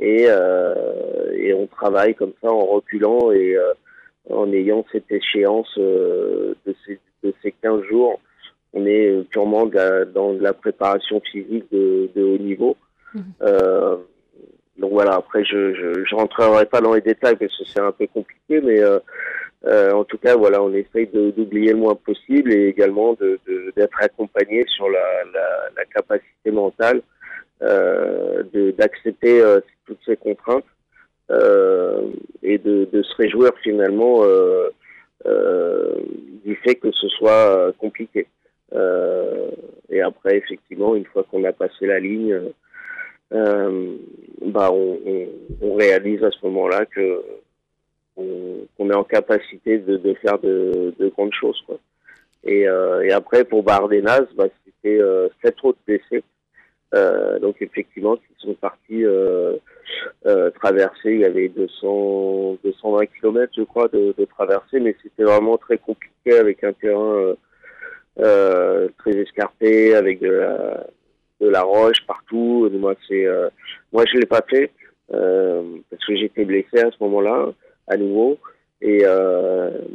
et, 0.01 0.25
et 0.25 1.55
on 1.55 1.69
travaille 1.69 2.17
comme 2.17 2.33
ça 2.43 2.51
en 2.51 2.65
reculant 2.65 3.31
et 3.31 3.57
en 4.31 4.53
ayant 4.53 4.85
cette 4.93 5.11
échéance 5.11 5.75
euh, 5.79 6.55
de, 6.67 6.75
ces, 6.87 6.99
de 7.23 7.35
ces 7.43 7.53
15 7.63 7.83
jours. 7.85 8.21
On 8.73 8.87
est 8.87 9.23
purement 9.29 9.67
de 9.67 9.77
la, 9.77 10.05
dans 10.05 10.33
la 10.33 10.53
préparation 10.53 11.21
physique 11.21 11.71
de, 11.71 12.09
de 12.15 12.23
haut 12.23 12.39
niveau. 12.39 12.77
Mmh. 13.15 13.21
Euh, 13.43 13.97
donc 14.79 14.93
voilà, 14.93 15.15
après 15.15 15.45
je, 15.45 15.75
je, 15.75 16.05
je 16.05 16.15
rentrerai 16.15 16.67
pas 16.67 16.81
dans 16.81 16.95
les 16.95 17.03
détails 17.03 17.37
parce 17.37 17.57
que 17.57 17.65
c'est 17.65 17.81
un 17.81 17.93
peu 17.93 18.07
compliqué, 18.07 18.61
mais 18.63 18.81
euh, 18.83 18.99
euh, 19.67 19.93
en 19.93 20.05
tout 20.05 20.19
cas 20.19 20.35
voilà, 20.35 20.63
on 20.63 20.73
essaye 20.73 21.07
d'oublier 21.07 21.73
le 21.73 21.79
moins 21.79 21.95
possible 21.95 22.53
et 22.53 22.69
également 22.69 23.13
de 23.15 23.39
d'être 23.77 24.03
accompagné 24.03 24.65
sur 24.67 24.89
la, 24.89 25.25
la, 25.33 25.69
la, 25.77 25.85
capacité 25.85 26.51
mentale 26.51 27.03
euh, 27.63 28.43
d'accepter 28.77 29.41
euh, 29.41 29.61
toutes 29.87 30.01
ces 30.05 30.17
contraintes 30.17 30.65
euh, 30.65 30.82
et 32.43 32.59
de, 32.59 32.89
de, 32.93 33.03
se 33.03 33.15
réjouir 33.17 33.53
finalement 33.63 34.23
euh, 34.25 35.95
du 36.45 36.57
fait 36.57 36.75
que 36.77 36.91
ce 36.93 37.09
soit 37.09 37.73
compliqué. 37.79 38.27
et 39.91 40.01
après 40.01 40.37
effectivement, 40.37 40.95
une 40.95 41.07
fois 41.07 41.25
qu'on 41.25 41.45
a 41.45 41.53
passé 41.53 41.87
la 41.87 42.01
ligne 42.01 42.53
euh, 43.33 43.97
bah 44.45 44.71
on, 44.73 45.75
réalise 45.77 46.23
à 46.23 46.31
ce 46.31 46.45
moment-là 46.47 46.85
que 46.87 47.23
qu'on 48.15 48.91
est 48.91 48.95
en 48.95 49.05
capacité 49.05 49.79
de, 49.79 50.15
faire 50.15 50.39
de, 50.39 50.95
de, 50.99 51.09
grandes 51.09 51.33
choses 51.33 51.61
quoi. 51.67 51.79
Et, 52.45 52.69
euh, 52.69 53.09
après 53.17 53.45
pour 53.45 53.63
Bardenas, 53.63 54.27
bah, 54.37 54.49
c'était 54.65 55.01
euh, 55.01 55.29
sept 55.43 55.57
autres 55.63 55.79
blessés. 55.87 56.23
Euh, 56.95 57.39
donc 57.39 57.57
effectivement, 57.61 58.17
qui 58.17 58.23
sont 58.39 58.55
partis 58.55 59.05
euh, 59.05 59.57
euh, 60.27 60.51
traverser. 60.51 61.13
Il 61.15 61.21
y 61.21 61.25
avait 61.25 61.49
200, 61.49 62.59
220 62.63 63.07
km, 63.19 63.53
je 63.57 63.63
crois, 63.63 63.89
de, 63.89 64.15
de 64.17 64.25
traversée, 64.27 64.79
mais 64.79 64.95
c'était 65.03 65.25
vraiment 65.25 65.57
très 65.57 65.79
compliqué 65.79 66.37
avec 66.39 66.63
un 66.65 66.73
terrain 66.73 67.35
très 68.17 69.17
escarpé, 69.17 69.95
avec 69.95 70.21
de 70.21 70.89
la, 71.41 71.63
roche 71.63 72.07
partout. 72.07 72.69
Moi, 72.73 72.95
c'est, 73.09 73.27
moi, 73.91 74.05
je 74.13 74.19
l'ai 74.19 74.27
pas 74.27 74.45
fait 74.49 74.71
parce 75.09 76.05
que 76.07 76.17
j'étais 76.17 76.45
blessé 76.45 76.79
à 76.79 76.91
ce 76.91 76.97
moment-là, 77.01 77.53
à 77.89 77.97
nouveau. 77.97 78.39
Et 78.83 79.03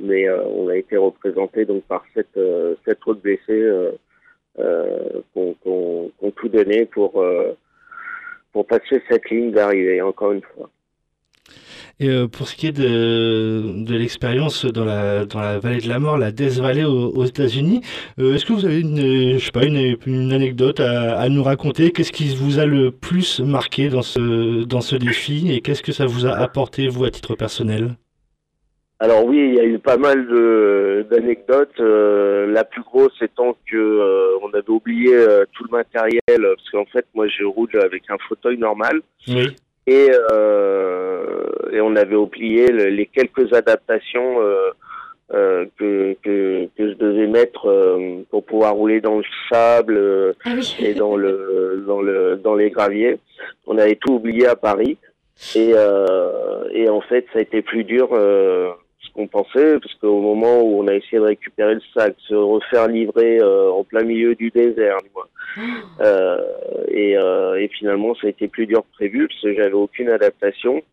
mais 0.02 0.28
on 0.32 0.68
a 0.68 0.76
été 0.76 0.98
représenté 0.98 1.66
donc 1.66 1.84
par 1.84 2.04
sept, 2.16 2.28
sept 2.86 2.98
autres 3.06 3.22
blessés 3.22 3.92
qu'on 5.34 5.54
qu'on 5.64 6.32
tout 6.36 6.50
donné 6.50 6.86
pour 6.86 7.24
pour 8.52 8.68
passer 8.68 9.02
cette 9.10 9.30
ligne 9.30 9.52
d'arrivée. 9.52 10.02
Encore 10.02 10.32
une 10.32 10.42
fois. 10.42 10.70
Et 12.00 12.10
euh, 12.10 12.28
pour 12.28 12.48
ce 12.48 12.56
qui 12.56 12.68
est 12.68 12.78
de, 12.78 13.84
de 13.84 13.96
l'expérience 13.96 14.66
dans 14.66 14.86
la, 14.86 15.26
dans 15.26 15.40
la 15.40 15.58
vallée 15.58 15.82
de 15.82 15.90
la 15.90 15.98
mort, 15.98 16.16
la 16.18 16.32
Death 16.32 16.60
Valley 16.60 16.84
aux, 16.84 17.10
aux 17.10 17.26
États-Unis, 17.26 17.82
euh, 18.20 18.36
est-ce 18.36 18.46
que 18.46 18.54
vous 18.54 18.66
avez 18.66 18.82
une, 18.82 19.40
je 19.40 19.44
sais 19.44 19.52
pas, 19.52 19.66
une, 19.66 19.98
une 20.06 20.32
anecdote 20.32 20.80
à, 20.80 21.18
à 21.18 21.28
nous 21.30 21.42
raconter? 21.42 21.92
Qu'est-ce 21.92 22.12
qui 22.12 22.36
vous 22.36 22.60
a 22.60 22.68
le 22.68 22.92
plus 22.92 23.40
marqué 23.40 23.90
dans 23.90 24.04
ce, 24.04 24.64
dans 24.66 24.82
ce 24.82 24.96
défi 24.96 25.52
et 25.52 25.62
qu'est-ce 25.62 25.82
que 25.82 25.92
ça 25.92 26.06
vous 26.06 26.28
a 26.28 26.34
apporté, 26.34 26.88
vous, 26.88 27.04
à 27.04 27.10
titre 27.10 27.34
personnel? 27.34 27.98
Alors 29.00 29.26
oui, 29.26 29.38
il 29.38 29.56
y 29.56 29.60
a 29.60 29.64
eu 29.66 29.78
pas 29.80 29.98
mal 29.98 30.26
d'anecdotes. 31.10 31.80
Euh, 31.80 32.48
la 32.48 32.64
plus 32.64 32.82
grosse 32.82 33.14
étant 33.22 33.56
que 33.70 33.76
euh, 33.78 34.38
on 34.42 34.50
avait 34.54 34.70
oublié 34.70 35.14
euh, 35.16 35.46
tout 35.54 35.64
le 35.66 35.70
matériel 35.72 36.20
parce 36.28 36.70
qu'en 36.72 36.86
fait 36.86 37.06
moi 37.14 37.28
je 37.28 37.44
roule 37.44 37.70
avec 37.84 38.04
un 38.10 38.18
fauteuil 38.28 38.58
normal. 38.58 39.02
Oui. 39.28 39.56
Et, 39.86 40.10
euh, 40.32 41.46
et 41.72 41.80
on 41.80 41.96
avait 41.96 42.16
oublié 42.16 42.68
le, 42.68 42.86
les 42.88 43.06
quelques 43.06 43.54
adaptations 43.54 44.42
euh, 44.42 44.72
euh, 45.34 45.66
que, 45.78 46.16
que, 46.24 46.66
que 46.78 46.90
je 46.92 46.94
devais 46.96 47.28
mettre 47.28 47.70
euh, 47.70 48.18
pour 48.30 48.44
pouvoir 48.46 48.74
rouler 48.74 49.00
dans 49.00 49.18
le 49.18 49.24
sable 49.52 50.36
Ah 50.44 50.50
oui. 50.56 50.76
et 50.80 50.94
dans 50.94 51.16
le 51.16 51.84
dans 51.88 52.02
le 52.02 52.36
dans 52.38 52.56
les 52.56 52.70
graviers. 52.70 53.18
On 53.66 53.78
avait 53.78 53.96
tout 53.96 54.14
oublié 54.14 54.48
à 54.48 54.56
Paris 54.56 54.98
et 55.56 55.72
euh, 55.74 56.64
et 56.72 56.90
en 56.90 57.02
fait 57.02 57.26
ça 57.32 57.40
a 57.40 57.42
été 57.44 57.62
plus 57.62 57.84
dur 57.84 58.10
euh, 58.14 58.72
ce 59.00 59.12
qu'on 59.12 59.28
pensait 59.28 59.80
parce 59.80 59.94
qu'au 59.96 60.20
moment 60.20 60.62
où 60.62 60.82
on 60.82 60.88
a 60.88 60.94
essayé 60.94 61.20
de 61.20 61.26
récupérer 61.26 61.76
le 61.76 61.82
sac, 61.94 62.16
se 62.28 62.34
refaire 62.34 62.88
livrer 62.88 63.40
euh, 63.40 63.70
en 63.72 63.84
plein 63.84 64.04
milieu 64.04 64.36
du 64.36 64.50
désert, 64.50 64.98
du 65.04 65.10
moins. 65.14 65.28
Euh, 66.02 66.38
et, 66.90 67.18
euh, 67.18 67.56
et 67.60 67.68
finalement 67.70 68.14
ça 68.14 68.28
a 68.28 68.30
été 68.30 68.48
plus 68.48 68.68
dur 68.68 68.82
que 68.82 68.94
prévu 68.94 69.28
parce 69.28 69.42
que 69.42 69.56
j'avais 69.56 69.74
aucune 69.74 70.10
adaptation. 70.10 70.84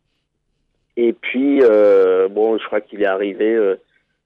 Et 0.97 1.13
puis 1.13 1.61
euh, 1.63 2.29
bon, 2.29 2.57
je 2.57 2.65
crois 2.65 2.81
qu'il 2.81 3.03
est 3.03 3.07
arrivé. 3.07 3.55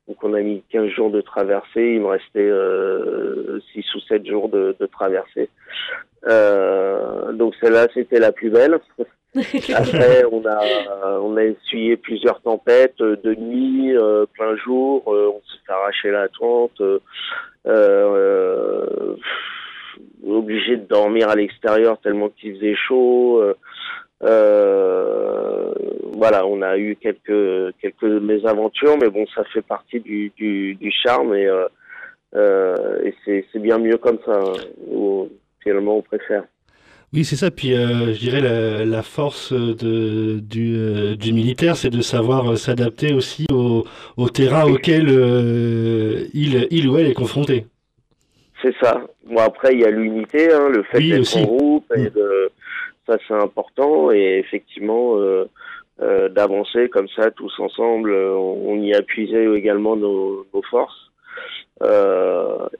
donc 0.06 0.22
on 0.22 0.34
a 0.34 0.40
mis 0.40 0.62
15 0.70 0.90
jours 0.90 1.10
de 1.10 1.20
traversée, 1.20 1.94
il 1.94 2.02
me 2.02 2.06
restait 2.06 2.38
euh, 2.38 3.58
6 3.72 3.94
ou 3.96 4.00
7 4.00 4.26
jours 4.26 4.48
de, 4.48 4.76
de 4.78 4.86
traversée. 4.86 5.48
Donc 6.24 7.56
celle-là 7.60 7.88
c'était 7.92 8.20
la 8.20 8.30
plus 8.30 8.50
belle. 8.50 8.78
Après 9.74 10.24
on 10.32 10.44
a 10.46 11.18
on 11.20 11.36
a 11.36 11.44
essuyé 11.44 11.96
plusieurs 11.96 12.40
tempêtes 12.40 13.00
euh, 13.00 13.16
de 13.22 13.34
nuit, 13.34 13.94
euh, 13.94 14.24
plein 14.32 14.56
jour, 14.56 15.04
euh, 15.08 15.30
on 15.34 15.40
s'est 15.40 15.58
fait 15.66 15.72
arracher 15.72 16.10
la 16.10 16.28
tente, 16.28 16.80
obligé 20.26 20.76
de 20.76 20.86
dormir 20.86 21.28
à 21.28 21.36
l'extérieur 21.36 21.98
tellement 22.00 22.30
qu'il 22.30 22.54
faisait 22.54 22.74
chaud. 22.74 23.42
voilà, 24.20 24.34
on 26.46 26.62
a 26.62 26.78
eu 26.78 26.96
quelques 26.96 27.74
quelques 27.80 28.02
mésaventures, 28.02 28.96
mais 28.98 29.10
bon, 29.10 29.26
ça 29.34 29.44
fait 29.44 29.62
partie 29.62 30.00
du 30.00 30.32
du, 30.36 30.74
du 30.74 30.90
charme 30.90 31.34
et 31.34 31.46
et 32.34 33.44
c'est 33.52 33.60
bien 33.60 33.78
mieux 33.78 33.98
comme 33.98 34.18
ça. 34.24 34.40
hein, 34.40 34.54
finalement, 35.62 35.98
on 35.98 36.02
préfère. 36.02 36.44
Oui, 37.14 37.24
c'est 37.24 37.36
ça. 37.36 37.50
Puis, 37.50 37.72
euh, 37.72 38.12
je 38.12 38.18
dirais 38.18 38.40
la, 38.40 38.84
la 38.84 39.02
force 39.02 39.52
de, 39.52 40.40
du, 40.40 40.76
euh, 40.76 41.16
du 41.16 41.32
militaire, 41.32 41.76
c'est 41.76 41.88
de 41.88 42.02
savoir 42.02 42.52
euh, 42.52 42.56
s'adapter 42.56 43.14
aussi 43.14 43.46
au, 43.50 43.84
au 44.18 44.28
terrain 44.28 44.70
auquel 44.70 45.08
il, 46.34 46.66
il 46.70 46.88
ou 46.88 46.98
elle 46.98 47.06
est 47.06 47.14
confronté. 47.14 47.64
C'est 48.62 48.74
ça. 48.82 49.00
Bon 49.26 49.38
après, 49.38 49.72
il 49.72 49.80
y 49.80 49.84
a 49.84 49.90
l'unité, 49.90 50.52
hein, 50.52 50.68
le 50.68 50.82
fait 50.82 50.98
Oui, 50.98 51.10
d'être 51.10 51.36
en 51.36 51.42
groupe, 51.44 51.92
et 51.96 52.00
Mm. 52.00 52.10
de 52.10 52.50
ça 53.06 53.16
c'est 53.26 53.34
important 53.34 54.10
et 54.12 54.42
effectivement 54.44 55.16
d'avancer 56.30 56.90
comme 56.90 57.08
ça 57.16 57.30
tous 57.30 57.52
ensemble. 57.58 58.12
On, 58.12 58.72
on 58.72 58.82
y 58.82 58.92
a 58.92 59.00
puisé 59.00 59.46
également 59.54 59.96
nos, 59.96 60.46
nos 60.52 60.62
forces 60.70 61.10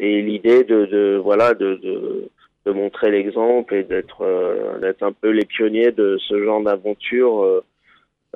et 0.00 0.22
l'idée 0.22 0.64
de, 0.64 0.84
de 0.86 1.20
voilà 1.22 1.54
de, 1.54 1.76
de, 1.76 2.28
de 2.68 2.72
montrer 2.72 3.10
l'exemple 3.10 3.74
et 3.74 3.82
d'être 3.82 4.22
euh, 4.22 4.78
d'être 4.78 5.02
un 5.02 5.12
peu 5.12 5.30
les 5.30 5.44
pionniers 5.44 5.92
de 5.92 6.18
ce 6.28 6.44
genre 6.44 6.62
d'aventure 6.62 7.42
euh, 7.42 7.64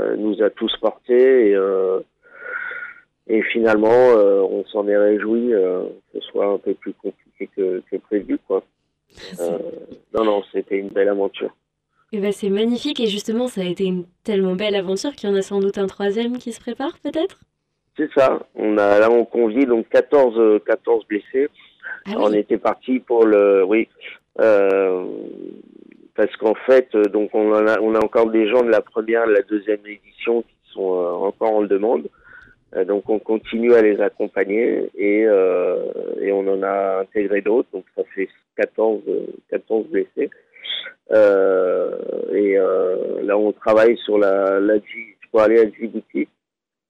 euh, 0.01 0.17
nous 0.17 0.43
a 0.43 0.51
tous 0.51 0.75
portés 0.81 1.51
et 1.51 1.57
et 3.29 3.43
finalement, 3.43 3.89
euh, 3.89 4.43
on 4.43 4.65
s'en 4.67 4.87
est 4.89 4.97
réjoui 4.97 5.55
euh, 5.55 5.85
que 6.13 6.21
ce 6.21 6.27
soit 6.29 6.47
un 6.47 6.59
peu 6.59 6.75
plus 6.75 6.93
compliqué 6.95 7.49
que, 7.57 7.83
que 7.91 7.97
prévu, 7.97 8.39
quoi. 8.47 8.65
Euh, 9.41 9.59
non, 10.15 10.25
non, 10.25 10.43
c'était 10.53 10.79
une 10.79 10.89
belle 10.89 11.09
aventure. 11.09 11.55
Et 12.13 12.21
ben 12.21 12.33
c'est 12.33 12.51
magnifique 12.51 13.01
et 13.01 13.07
justement 13.07 13.49
ça 13.49 13.63
a 13.63 13.65
été 13.65 13.85
une 13.85 14.05
tellement 14.23 14.55
belle 14.55 14.75
aventure 14.75 15.13
qu'il 15.13 15.31
y 15.31 15.33
en 15.33 15.37
a 15.37 15.41
sans 15.41 15.61
doute 15.61 15.79
un 15.79 15.87
troisième 15.87 16.37
qui 16.37 16.53
se 16.53 16.61
prépare 16.61 16.99
peut-être? 17.03 17.41
C'est 17.97 18.11
ça. 18.13 18.47
On 18.55 18.77
a 18.77 18.99
là 18.99 19.11
on 19.11 19.25
convie 19.25 19.65
donc 19.65 19.89
14 19.89 20.39
euh, 20.39 20.59
14 20.67 21.07
blessés. 21.07 21.49
Ah 22.05 22.17
On 22.19 22.31
était 22.35 22.59
parti 22.59 23.01
pour 23.01 23.25
le 23.25 23.65
oui 23.65 23.89
parce 24.37 26.35
qu'en 26.37 26.55
fait 26.67 26.89
euh, 26.95 27.05
donc 27.05 27.31
on 27.35 27.53
en 27.53 27.67
a 27.67 27.81
on 27.81 27.95
a 27.95 28.05
encore 28.05 28.31
des 28.31 28.49
gens 28.49 28.63
de 28.63 28.71
la 28.71 28.81
première, 28.81 29.27
de 29.27 29.33
la 29.33 29.43
deuxième 29.43 29.85
édition 29.87 30.43
qui 30.43 30.73
sont 30.73 30.95
euh, 30.95 31.11
encore 31.11 31.53
en 31.53 31.63
demande. 31.63 32.09
Euh, 32.75 32.85
donc 32.85 33.09
on 33.11 33.19
continue 33.19 33.75
à 33.75 33.83
les 33.83 34.01
accompagner 34.01 34.91
et 34.95 35.25
euh, 35.27 35.93
et 36.21 36.33
on 36.33 36.47
en 36.49 36.63
a 36.63 37.01
intégré 37.01 37.41
d'autres 37.43 37.69
donc 37.73 37.85
ça 37.97 38.03
fait 38.15 38.29
14 38.57 39.03
euh, 39.09 39.27
14 39.51 39.87
blessés. 39.89 40.31
Euh, 41.11 41.99
et 42.33 42.57
euh, 42.59 43.23
là 43.23 43.37
on 43.37 43.53
travaille 43.53 43.97
sur 43.99 44.19
la 44.19 44.61
la 44.61 44.77
Dji- 44.79 45.17
pour 45.31 45.41
aller 45.43 45.61
à 45.61 45.71
Djibouti. 45.71 46.29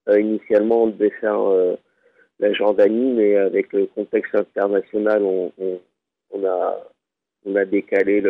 Euh, 0.08 0.20
initialement 0.20 0.84
on 0.84 0.86
devait 0.88 1.10
faire 1.20 1.40
euh, 1.40 1.74
la 2.40 2.52
Jordanie, 2.52 3.12
mais 3.12 3.36
avec 3.36 3.72
le 3.72 3.86
contexte 3.86 4.34
international, 4.34 5.22
on, 5.22 5.52
on, 5.58 5.80
on 6.32 6.44
a 6.44 6.76
on 7.44 7.56
a 7.56 7.64
décalé 7.64 8.22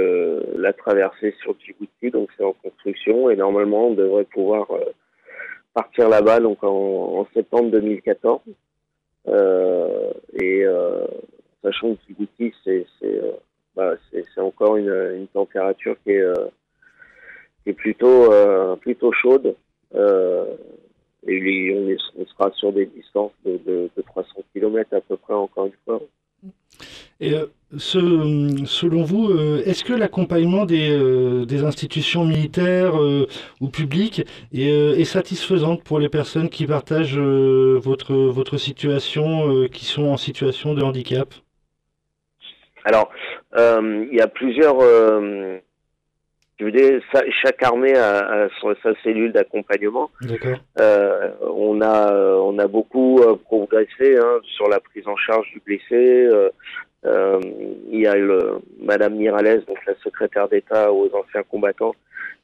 la 0.57 0.73
traversée 0.73 1.35
sur 1.43 1.55
Djibouti, 1.59 2.11
donc 2.11 2.31
c'est 2.37 2.45
en 2.45 2.55
construction 2.55 3.31
et 3.31 3.37
normalement 3.37 3.89
on 3.89 3.95
devrait 3.95 4.25
pouvoir 4.25 4.71
euh, 4.71 4.85
partir 5.75 6.09
là-bas 6.09 6.41
donc 6.41 6.59
en, 6.63 7.27
septembre 7.35 7.71
2014. 7.71 8.41
Euh, 9.29 10.13
et 10.41 10.65
euh, 10.65 11.07
sachant 11.63 11.95
que 11.95 12.01
Djibouti 12.07 12.55
c'est 12.65 12.87
bah, 13.77 13.95
encore 14.39 14.77
une, 14.77 15.27
température 15.33 15.97
qui 16.05 16.13
est 16.13 17.73
plutôt 17.75 19.13
chaude. 19.13 19.55
Et 21.25 21.97
on, 22.19 22.27
sera 22.27 22.51
sur 22.53 22.73
des 22.73 22.87
distances 22.87 23.33
de 23.45 23.91
300 24.07 24.43
km 24.53 24.95
à 24.95 25.01
peu 25.03 25.17
près 25.17 25.35
encore 25.35 25.67
une 25.67 25.73
fois. 25.85 26.01
Et 27.21 27.35
selon 27.79 29.03
vous, 29.03 29.31
est-ce 29.65 29.85
que 29.85 29.93
l'accompagnement 29.93 30.65
des, 30.65 31.47
des, 31.47 31.65
institutions 31.65 32.25
militaires 32.25 32.95
ou 33.61 33.69
publiques 33.69 34.27
est, 34.53 35.01
est, 35.01 35.05
satisfaisante 35.05 35.85
pour 35.85 36.01
les 36.01 36.09
personnes 36.09 36.49
qui 36.49 36.67
partagent 36.67 37.19
votre 37.19 38.57
situation, 38.57 39.69
qui 39.69 39.85
sont 39.85 40.07
en 40.07 40.17
situation 40.17 40.75
de 40.75 40.83
handicap? 40.83 41.33
Alors, 42.85 43.11
il 43.57 44.11
y 44.13 44.21
a 44.21 44.27
plusieurs 44.27 44.79
je 46.63 46.67
veux 46.67 46.73
dire, 46.73 47.01
chaque 47.43 47.61
armée 47.63 47.97
a, 47.97 48.49
sa 48.83 48.95
cellule 49.03 49.33
d'accompagnement. 49.33 50.11
Euh, 50.79 51.31
on 51.43 51.81
a 51.81 52.15
on 52.15 52.57
a 52.59 52.69
beaucoup 52.69 53.19
euh, 53.19 53.35
progressé 53.35 54.17
hein, 54.17 54.39
sur 54.45 54.69
la 54.69 54.79
prise 54.79 55.07
en 55.09 55.17
charge 55.17 55.51
du 55.53 55.61
blessé. 55.61 55.83
Euh, 55.93 56.51
euh 57.05 57.41
il 57.91 58.01
y 58.01 58.07
a 58.07 58.15
le, 58.15 58.61
Madame 58.81 59.17
Miralles, 59.17 59.65
donc 59.67 59.79
la 59.87 59.95
secrétaire 60.05 60.49
d'État 60.49 60.93
aux 60.93 61.11
anciens 61.15 61.43
combattants, 61.43 61.95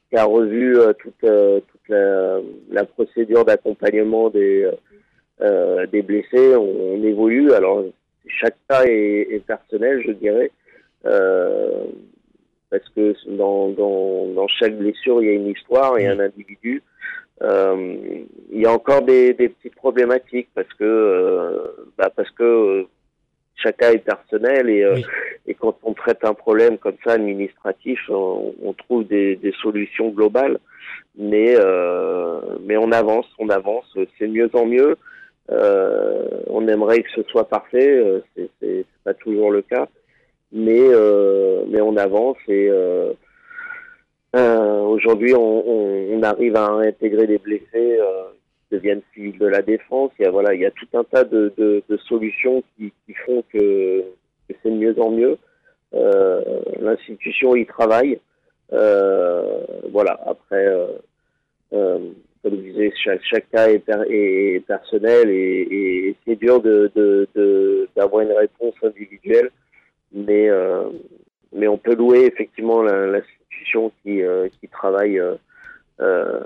qui 0.09 0.17
a 0.17 0.25
revu 0.25 0.77
euh, 0.77 0.91
toute 0.93 1.21
toute 1.21 1.87
la, 1.87 2.39
la 2.71 2.83
procédure 2.83 3.45
d'accompagnement 3.45 4.29
des 4.29 4.69
des 5.91 6.01
blessés. 6.01 6.55
On, 6.57 6.95
on, 6.95 7.03
évolue. 7.03 7.53
Alors 7.53 7.85
chaque 8.27 8.57
cas 8.67 8.83
est, 8.83 9.27
est 9.31 9.45
personnel, 9.45 10.03
je 10.05 10.11
dirais. 10.11 10.51
Euh, 11.05 11.85
parce 12.69 12.87
que 12.89 13.15
dans, 13.27 13.69
dans, 13.69 14.27
dans, 14.33 14.47
chaque 14.47 14.77
blessure, 14.77 15.21
il 15.21 15.27
y 15.27 15.29
a 15.29 15.33
une 15.33 15.47
histoire 15.47 15.97
et 15.97 16.07
un 16.07 16.19
individu. 16.19 16.83
Euh, 17.41 17.97
il 18.51 18.61
y 18.61 18.65
a 18.65 18.71
encore 18.71 19.01
des, 19.01 19.33
des 19.33 19.49
petites 19.49 19.75
problématiques 19.75 20.49
parce 20.53 20.71
que 20.73 20.83
euh, 20.83 21.87
bah 21.97 22.11
parce 22.13 22.29
que 22.31 22.43
euh, 22.43 22.83
chacun 23.55 23.91
est 23.91 23.99
personnel 23.99 24.69
et, 24.69 24.83
euh, 24.83 24.99
et 25.47 25.53
quand 25.53 25.77
on 25.83 25.93
traite 25.93 26.25
un 26.25 26.33
problème 26.33 26.77
comme 26.77 26.97
ça 27.03 27.13
administratif, 27.13 27.97
on, 28.09 28.53
on 28.61 28.73
trouve 28.73 29.07
des, 29.07 29.37
des, 29.37 29.53
solutions 29.61 30.09
globales, 30.09 30.59
mais 31.17 31.55
euh, 31.57 32.41
mais 32.65 32.75
on 32.75 32.91
avance, 32.91 33.27
on 33.39 33.47
avance, 33.47 33.85
c'est 34.17 34.27
mieux 34.27 34.49
en 34.53 34.65
mieux. 34.65 34.97
on 35.49 36.67
aimerait 36.67 37.03
que 37.03 37.11
ce 37.15 37.23
soit 37.23 37.47
parfait, 37.47 38.21
c'est 38.35 38.85
pas 39.05 39.13
toujours 39.13 39.49
le 39.51 39.61
cas 39.61 39.87
mais 40.51 40.81
euh, 40.81 41.63
mais 41.67 41.81
on 41.81 41.95
avance 41.97 42.37
et 42.47 42.69
euh, 42.69 43.13
euh, 44.35 44.81
aujourd'hui 44.81 45.33
on, 45.35 46.21
arrive 46.21 46.55
à 46.57 46.71
intégrer 46.71 47.27
des 47.27 47.37
blessés 47.37 47.65
qui 47.71 48.75
deviennent 48.75 49.01
civils 49.13 49.39
de 49.39 49.47
la 49.47 49.61
défense. 49.61 50.11
Il 50.19 50.23
y 50.23 50.25
a 50.25 50.31
voilà, 50.31 50.53
il 50.53 50.59
y 50.59 50.65
a 50.65 50.71
tout 50.71 50.87
un 50.93 51.05
tas 51.05 51.23
de, 51.23 51.53
de, 51.57 51.81
de 51.87 51.97
solutions 51.97 52.61
qui, 52.75 52.91
font 53.25 53.41
que, 53.53 54.03
c'est 54.49 54.69
de 54.69 54.75
mieux 54.75 55.01
en 55.01 55.11
mieux. 55.11 55.37
L'institution 56.81 57.55
y 57.55 57.65
travaille. 57.65 58.19
voilà. 58.69 60.19
Après, 60.25 60.67
comme 61.71 62.15
je 62.43 62.49
disais, 62.49 62.91
chaque, 63.01 63.21
chaque 63.23 63.49
cas 63.49 63.69
est, 63.69 63.83
est 64.09 64.65
personnel 64.67 65.29
et, 65.29 66.15
c'est 66.27 66.35
dur 66.35 66.61
de 66.61 66.91
d'avoir 67.95 68.25
de, 68.25 68.29
une 68.29 68.37
réponse 68.37 68.75
individuelle 68.83 69.49
mais 70.13 70.49
euh, 70.49 70.89
mais 71.53 71.67
on 71.67 71.77
peut 71.77 71.95
louer 71.95 72.25
effectivement 72.25 72.81
l'institution 72.83 73.91
qui 74.03 74.21
euh, 74.23 74.49
qui 74.59 74.67
travaille 74.67 75.21
euh, 75.99 76.39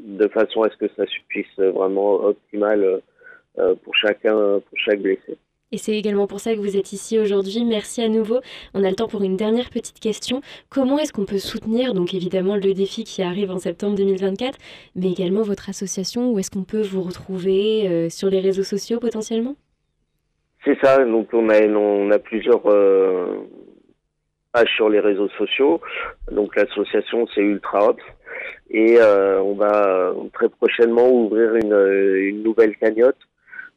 de 0.00 0.28
façon 0.28 0.62
à 0.62 0.70
ce 0.70 0.76
que 0.76 0.88
ça 0.96 1.04
puisse 1.28 1.58
vraiment 1.58 2.14
optimal 2.14 3.00
pour 3.56 3.94
chacun 3.94 4.60
pour 4.60 4.78
chaque 4.78 5.00
blessé. 5.00 5.36
Et 5.74 5.78
c'est 5.78 5.96
également 5.96 6.26
pour 6.26 6.40
ça 6.40 6.54
que 6.54 6.58
vous 6.58 6.76
êtes 6.76 6.92
ici 6.92 7.18
aujourd'hui. 7.18 7.64
Merci 7.64 8.02
à 8.02 8.08
nouveau. 8.08 8.40
On 8.74 8.84
a 8.84 8.90
le 8.90 8.94
temps 8.94 9.08
pour 9.08 9.22
une 9.22 9.38
dernière 9.38 9.70
petite 9.70 10.00
question. 10.00 10.42
Comment 10.68 10.98
est-ce 10.98 11.14
qu'on 11.14 11.24
peut 11.24 11.38
soutenir, 11.38 11.94
donc 11.94 12.12
évidemment, 12.12 12.56
le 12.56 12.74
défi 12.74 13.04
qui 13.04 13.22
arrive 13.22 13.50
en 13.50 13.58
septembre 13.58 13.96
2024, 13.96 14.58
mais 14.96 15.10
également 15.10 15.40
votre 15.40 15.70
association? 15.70 16.30
Où 16.30 16.38
est-ce 16.38 16.50
qu'on 16.50 16.64
peut 16.64 16.82
vous 16.82 17.00
retrouver 17.00 18.10
sur 18.10 18.28
les 18.28 18.40
réseaux 18.40 18.64
sociaux 18.64 19.00
potentiellement? 19.00 19.56
C'est 20.64 20.78
ça, 20.82 21.04
donc 21.04 21.28
on 21.32 21.48
a, 21.48 21.60
on 21.66 22.10
a 22.10 22.18
plusieurs 22.18 22.62
euh, 22.66 23.46
pages 24.52 24.74
sur 24.76 24.88
les 24.88 25.00
réseaux 25.00 25.28
sociaux. 25.30 25.80
Donc 26.30 26.56
l'association 26.56 27.26
c'est 27.34 27.40
Ultra 27.40 27.94
et 28.70 28.96
euh, 28.98 29.40
on 29.42 29.54
va 29.54 30.14
très 30.32 30.48
prochainement 30.48 31.10
ouvrir 31.10 31.54
une, 31.56 31.76
une 32.30 32.42
nouvelle 32.42 32.76
cagnotte 32.76 33.18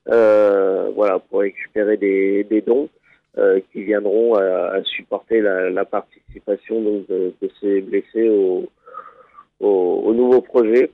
euh, 0.09 0.91
voilà, 0.95 1.19
pour 1.19 1.39
récupérer 1.39 1.97
des, 1.97 2.43
des 2.43 2.61
dons 2.61 2.89
euh, 3.37 3.59
qui 3.71 3.83
viendront 3.83 4.35
à, 4.35 4.75
à 4.75 4.83
supporter 4.83 5.41
la, 5.41 5.69
la, 5.69 5.85
participation 5.85 6.81
donc, 6.81 7.07
de, 7.07 7.33
de 7.41 7.49
ces 7.59 7.81
blessés 7.81 8.29
au, 8.29 8.69
au, 9.59 10.03
au 10.05 10.13
nouveau 10.13 10.41
projet. 10.41 10.91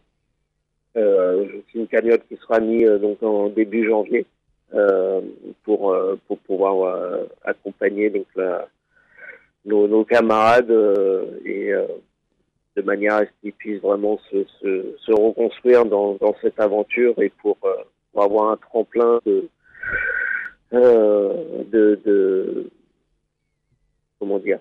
Euh, 0.98 1.46
c'est 1.72 1.80
une 1.80 1.88
cagnotte 1.88 2.24
qui 2.28 2.38
sera 2.38 2.60
mise 2.60 2.90
donc 3.02 3.22
en 3.22 3.50
début 3.50 3.88
janvier. 3.88 4.26
Euh, 4.74 5.20
pour 5.66 5.92
euh, 5.92 6.18
pour 6.30 6.40
pouvoir 6.40 6.84
euh, 6.84 7.26
accompagner 7.44 8.10
donc 8.10 8.26
nos, 9.66 10.06
camarades 10.06 10.72
et 11.44 11.74
de 12.78 12.82
manière 12.82 13.16
à 13.16 13.26
ce 13.26 13.32
qu'ils 13.42 13.52
puissent 13.52 13.82
vraiment 13.82 14.18
se, 14.32 15.12
reconstruire 15.12 15.84
dans, 15.86 16.18
cette 16.42 16.58
aventure 16.58 17.22
et 17.22 17.30
pour, 17.42 17.58
avoir 18.16 18.52
un 18.52 18.58
tremplin 18.58 19.20
de, 19.26 19.50
comment 24.20 24.40
dire 24.40 24.60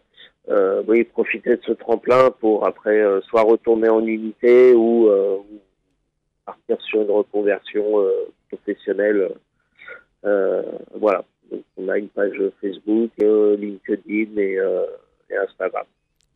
profiter 1.12 1.56
de 1.56 1.62
ce 1.64 1.72
tremplin 1.72 2.32
pour 2.40 2.66
après 2.66 3.00
soit 3.28 3.42
retourner 3.42 3.88
en 3.88 4.04
unité 4.04 4.74
ou, 4.74 5.08
partir 6.44 6.80
sur 6.82 7.02
une 7.02 7.10
reconversion 7.10 8.04
professionnelle 8.48 9.30
voilà. 10.22 11.24
Donc, 11.50 11.62
on 11.76 11.88
a 11.88 11.98
une 11.98 12.08
page 12.08 12.40
Facebook, 12.60 13.10
euh, 13.22 13.56
LinkedIn 13.56 14.36
et, 14.36 14.58
euh, 14.58 14.84
et 15.30 15.36
Instagram. 15.36 15.84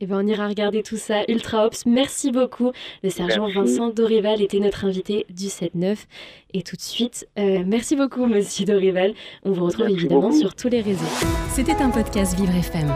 Et 0.00 0.04
eh 0.04 0.06
ben 0.08 0.18
on 0.24 0.26
ira 0.26 0.48
regarder 0.48 0.82
tout 0.82 0.96
ça. 0.96 1.22
Ultra 1.28 1.66
Ops, 1.66 1.86
merci 1.86 2.32
beaucoup. 2.32 2.72
Le 3.04 3.10
sergent 3.10 3.46
merci. 3.46 3.76
Vincent 3.76 3.90
Dorival 3.90 4.42
était 4.42 4.58
notre 4.58 4.84
invité 4.84 5.24
du 5.30 5.46
7-9. 5.46 6.06
Et 6.52 6.62
tout 6.62 6.74
de 6.74 6.80
suite, 6.80 7.28
euh, 7.38 7.62
merci 7.64 7.94
beaucoup, 7.94 8.26
monsieur 8.26 8.66
Dorival. 8.66 9.14
On 9.44 9.52
vous 9.52 9.64
retrouve 9.64 9.86
merci 9.86 10.00
évidemment 10.00 10.22
beaucoup. 10.22 10.40
sur 10.40 10.54
tous 10.56 10.68
les 10.68 10.80
réseaux. 10.80 11.06
C'était 11.48 11.80
un 11.80 11.90
podcast 11.90 12.36
Vivre 12.36 12.56
FM. 12.56 12.88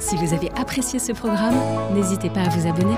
Si 0.00 0.16
vous 0.16 0.34
avez 0.34 0.50
apprécié 0.56 0.98
ce 0.98 1.12
programme, 1.12 1.54
n'hésitez 1.94 2.28
pas 2.28 2.40
à 2.40 2.48
vous 2.48 2.68
abonner. 2.68 2.96